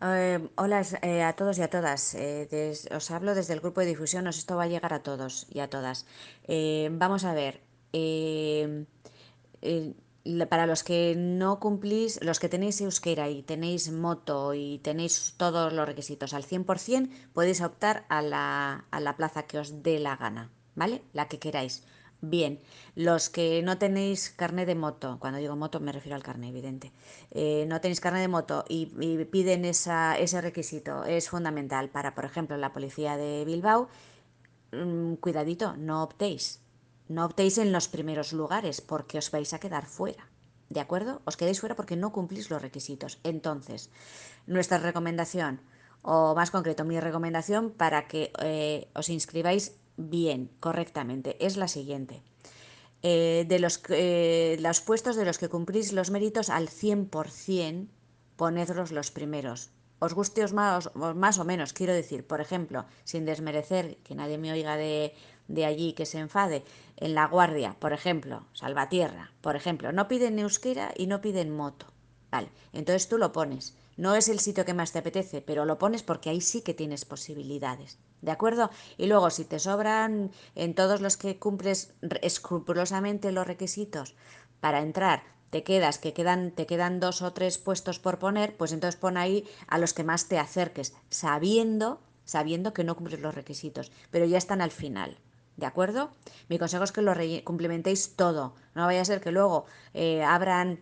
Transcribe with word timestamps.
Eh, 0.00 0.38
hola 0.56 0.82
eh, 1.02 1.22
a 1.24 1.32
todos 1.34 1.58
y 1.58 1.62
a 1.62 1.70
todas. 1.70 2.14
Eh, 2.14 2.72
os 2.96 3.10
hablo 3.10 3.34
desde 3.34 3.54
el 3.54 3.60
grupo 3.60 3.80
de 3.80 3.86
difusión. 3.86 4.26
Os 4.28 4.38
esto 4.38 4.56
va 4.56 4.64
a 4.64 4.68
llegar 4.72 4.92
a 4.94 5.02
todos 5.02 5.46
y 5.50 5.58
a 5.60 5.68
todas. 5.70 6.06
Eh, 6.46 6.88
vamos 6.92 7.24
a 7.24 7.34
ver. 7.34 7.54
la- 10.24 10.46
para 10.48 10.66
los 10.66 10.84
que 10.84 11.14
no 11.16 11.58
cumplís, 11.60 12.22
los 12.22 12.38
que 12.40 12.48
tenéis 12.48 12.80
euskera 12.80 13.28
y 13.30 13.42
tenéis 13.42 13.90
moto 13.90 14.52
y 14.54 14.78
tenéis 14.78 15.34
todos 15.36 15.72
los 15.72 15.86
requisitos 15.86 16.34
al 16.34 16.44
100%, 16.44 17.08
podéis 17.32 17.60
optar 17.62 18.04
a 18.08 18.20
la, 18.22 18.84
a 18.90 19.00
la 19.00 19.16
plaza 19.16 19.44
que 19.44 19.58
os 19.58 19.82
dé 19.82 19.98
la 19.98 20.16
gana, 20.16 20.50
¿vale? 20.74 21.02
La 21.12 21.28
que 21.28 21.38
queráis. 21.38 21.82
Bien, 22.20 22.58
los 22.96 23.30
que 23.30 23.62
no 23.62 23.78
tenéis 23.78 24.30
carnet 24.30 24.66
de 24.66 24.74
moto, 24.74 25.18
cuando 25.20 25.38
digo 25.38 25.54
moto 25.54 25.78
me 25.78 25.92
refiero 25.92 26.16
al 26.16 26.24
carnet, 26.24 26.50
evidente, 26.50 26.92
eh, 27.30 27.64
no 27.68 27.80
tenéis 27.80 28.00
carnet 28.00 28.22
de 28.22 28.28
moto 28.28 28.64
y, 28.68 28.86
piden 29.26 29.64
esa, 29.64 30.18
ese 30.18 30.40
requisito, 30.40 31.04
es 31.04 31.28
fundamental 31.28 31.90
para, 31.90 32.16
por 32.16 32.24
ejemplo, 32.24 32.56
la 32.56 32.72
policía 32.72 33.16
de 33.16 33.44
Bilbao, 33.44 33.88
mm, 34.72 35.14
cuidadito, 35.14 35.76
no 35.76 36.02
optéis. 36.02 36.60
No 37.08 37.24
optéis 37.24 37.56
en 37.58 37.72
los 37.72 37.88
primeros 37.88 38.32
lugares 38.32 38.80
porque 38.80 39.18
os 39.18 39.30
vais 39.30 39.54
a 39.54 39.60
quedar 39.60 39.86
fuera. 39.86 40.28
¿De 40.70 40.80
acuerdo? 40.80 41.22
Os 41.24 41.36
quedáis 41.36 41.60
fuera 41.60 41.76
porque 41.76 41.96
no 41.96 42.12
cumplís 42.12 42.50
los 42.50 42.60
requisitos. 42.60 43.20
Entonces, 43.22 43.90
nuestra 44.46 44.78
recomendación, 44.78 45.60
o 46.02 46.34
más 46.34 46.50
concreto, 46.50 46.84
mi 46.84 46.98
recomendación 47.00 47.70
para 47.70 48.08
que 48.08 48.32
eh, 48.42 48.88
os 48.94 49.08
inscribáis 49.08 49.78
bien, 49.98 50.50
correctamente, 50.60 51.36
es 51.44 51.58
la 51.58 51.68
siguiente. 51.68 52.22
Eh, 53.02 53.44
de 53.46 53.58
los, 53.58 53.82
eh, 53.90 54.56
los 54.60 54.80
puestos 54.80 55.16
de 55.16 55.24
los 55.24 55.38
que 55.38 55.48
cumplís 55.48 55.92
los 55.92 56.10
méritos 56.10 56.48
al 56.48 56.68
100%, 56.68 57.88
ponedlos 58.36 58.90
los 58.92 59.10
primeros. 59.10 59.70
Os 60.00 60.14
guste 60.14 60.44
os 60.44 60.52
más, 60.52 60.94
más 60.94 61.38
o 61.38 61.44
menos, 61.44 61.72
quiero 61.72 61.92
decir, 61.92 62.26
por 62.26 62.40
ejemplo, 62.40 62.86
sin 63.04 63.24
desmerecer, 63.24 63.98
que 63.98 64.14
nadie 64.14 64.38
me 64.38 64.52
oiga 64.52 64.76
de, 64.76 65.12
de 65.48 65.64
allí 65.64 65.92
que 65.92 66.06
se 66.06 66.18
enfade, 66.18 66.62
en 66.96 67.14
La 67.14 67.26
Guardia, 67.26 67.76
por 67.80 67.92
ejemplo, 67.92 68.46
Salvatierra, 68.52 69.32
por 69.40 69.56
ejemplo, 69.56 69.90
no 69.92 70.06
piden 70.06 70.38
euskera 70.38 70.92
y 70.96 71.08
no 71.08 71.20
piden 71.20 71.54
moto. 71.54 71.86
Vale, 72.30 72.50
entonces 72.72 73.08
tú 73.08 73.18
lo 73.18 73.32
pones. 73.32 73.74
No 73.96 74.14
es 74.14 74.28
el 74.28 74.38
sitio 74.38 74.64
que 74.64 74.74
más 74.74 74.92
te 74.92 75.00
apetece, 75.00 75.40
pero 75.40 75.64
lo 75.64 75.78
pones 75.78 76.04
porque 76.04 76.30
ahí 76.30 76.40
sí 76.40 76.62
que 76.62 76.74
tienes 76.74 77.04
posibilidades. 77.04 77.98
¿De 78.20 78.30
acuerdo? 78.30 78.70
Y 78.96 79.06
luego, 79.06 79.30
si 79.30 79.44
te 79.44 79.58
sobran 79.58 80.32
en 80.54 80.74
todos 80.74 81.00
los 81.00 81.16
que 81.16 81.38
cumples 81.38 81.94
escrupulosamente 82.22 83.32
los 83.32 83.46
requisitos 83.46 84.14
para 84.60 84.80
entrar, 84.80 85.22
te 85.50 85.62
quedas, 85.62 85.98
que 85.98 86.12
quedan, 86.12 86.50
te 86.50 86.66
quedan 86.66 87.00
dos 87.00 87.22
o 87.22 87.32
tres 87.32 87.58
puestos 87.58 87.98
por 87.98 88.18
poner, 88.18 88.56
pues 88.56 88.72
entonces 88.72 89.00
pon 89.00 89.16
ahí 89.16 89.46
a 89.68 89.78
los 89.78 89.94
que 89.94 90.04
más 90.04 90.28
te 90.28 90.38
acerques, 90.38 90.94
sabiendo, 91.10 92.00
sabiendo 92.24 92.74
que 92.74 92.84
no 92.84 92.96
cumples 92.96 93.20
los 93.20 93.34
requisitos, 93.34 93.92
pero 94.10 94.26
ya 94.26 94.38
están 94.38 94.60
al 94.60 94.72
final. 94.72 95.18
¿De 95.56 95.66
acuerdo? 95.66 96.10
Mi 96.48 96.58
consejo 96.58 96.84
es 96.84 96.92
que 96.92 97.02
lo 97.02 97.14
complementéis 97.42 98.14
todo. 98.14 98.54
No 98.74 98.86
vaya 98.86 99.00
a 99.00 99.04
ser 99.04 99.20
que 99.20 99.32
luego 99.32 99.66
eh, 99.92 100.22
abran 100.22 100.80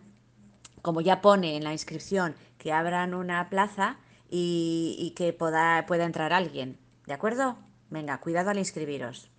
como 0.83 1.01
ya 1.01 1.21
pone 1.21 1.57
en 1.57 1.63
la 1.63 1.73
inscripción, 1.73 2.35
que 2.57 2.71
abran 2.71 3.13
una 3.13 3.49
plaza 3.49 3.97
y, 4.29 5.13
que 5.15 5.33
pueda, 5.33 5.85
pueda 5.85 6.05
entrar 6.05 6.31
alguien. 6.31 6.77
¿De 7.07 7.13
acuerdo? 7.13 7.57
Venga, 7.89 8.19
cuidado 8.19 8.49
al 8.49 8.57
inscribiros. 8.57 9.31